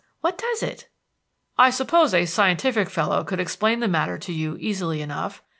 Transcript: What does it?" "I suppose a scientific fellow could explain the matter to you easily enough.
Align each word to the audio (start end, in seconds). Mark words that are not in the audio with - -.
What 0.21 0.35
does 0.35 0.63
it?" 0.63 0.89
"I 1.59 1.69
suppose 1.69 2.11
a 2.15 2.25
scientific 2.25 2.89
fellow 2.89 3.23
could 3.23 3.39
explain 3.39 3.81
the 3.81 3.87
matter 3.87 4.17
to 4.17 4.33
you 4.33 4.57
easily 4.59 4.99
enough. 4.99 5.43